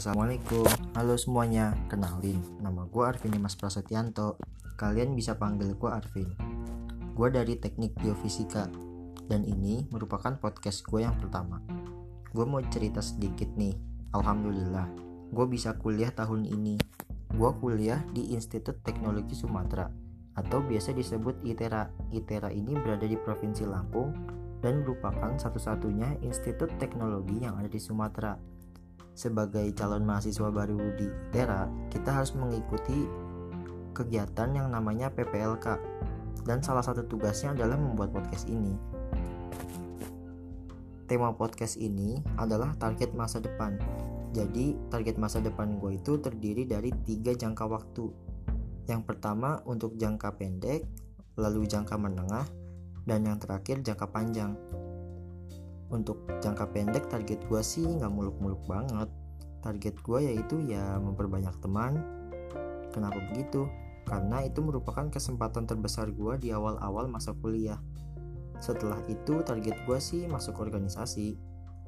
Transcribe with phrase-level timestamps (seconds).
[0.00, 0.64] Assalamualaikum,
[0.96, 4.40] halo semuanya, kenalin, nama gue Arvin Dimas Prasetyanto.
[4.80, 6.24] Kalian bisa panggil gue Arvin.
[7.12, 8.64] Gue dari teknik geofisika
[9.28, 11.60] Dan ini merupakan podcast gue yang pertama.
[12.32, 13.76] Gue mau cerita sedikit nih
[14.16, 14.88] Alhamdulillah,
[15.36, 16.80] gue bisa kuliah tahun ini.
[17.36, 19.84] Gue kuliah di Institut Teknologi Sumatera
[20.32, 24.16] Atau biasa disebut ITERA ITERA ini berada di Provinsi Lampung
[24.64, 28.36] dan merupakan satu-satunya institut teknologi yang ada di Sumatera
[29.20, 33.04] sebagai calon mahasiswa baru di Tera, kita harus mengikuti
[33.92, 35.76] kegiatan yang namanya PPLK
[36.48, 38.72] dan salah satu tugasnya adalah membuat podcast ini.
[41.04, 43.76] Tema podcast ini adalah target masa depan.
[44.32, 48.08] Jadi, target masa depan gue itu terdiri dari tiga jangka waktu.
[48.88, 50.86] Yang pertama untuk jangka pendek,
[51.34, 52.46] lalu jangka menengah,
[53.04, 54.54] dan yang terakhir jangka panjang
[55.90, 59.10] untuk jangka pendek target gue sih nggak muluk-muluk banget.
[59.60, 62.00] Target gue yaitu ya memperbanyak teman.
[62.94, 63.66] Kenapa begitu?
[64.06, 67.78] Karena itu merupakan kesempatan terbesar gue di awal-awal masa kuliah.
[68.62, 71.36] Setelah itu target gue sih masuk organisasi.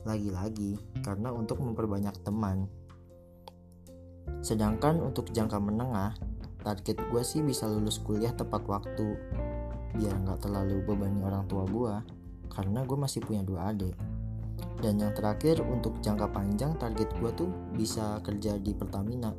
[0.03, 2.67] Lagi-lagi karena untuk memperbanyak teman.
[4.43, 6.19] Sedangkan untuk jangka menengah
[6.67, 9.15] target gue sih bisa lulus kuliah tepat waktu.
[9.95, 12.22] Biar nggak terlalu bebani orang tua gue
[12.53, 13.97] karena gue masih punya dua adik.
[14.85, 19.33] Dan yang terakhir untuk jangka panjang target gue tuh bisa kerja di Pertamina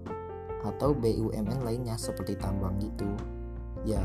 [0.66, 3.06] atau BUMN lainnya seperti tambang gitu.
[3.86, 4.02] Ya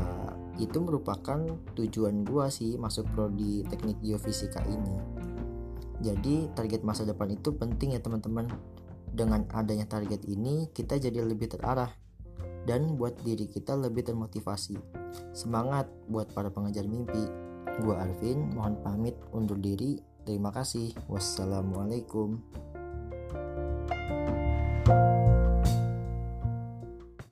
[0.59, 1.39] itu merupakan
[1.73, 4.95] tujuan gue sih masuk prodi teknik geofisika ini.
[5.99, 8.45] Jadi target masa depan itu penting ya teman-teman.
[9.09, 11.89] Dengan adanya target ini kita jadi lebih terarah
[12.67, 14.77] dan buat diri kita lebih termotivasi.
[15.33, 17.48] Semangat buat para pengejar mimpi
[17.79, 19.99] Gua Arvin, mohon pamit undur diri.
[20.27, 20.93] Terima kasih.
[21.09, 22.39] Wassalamualaikum.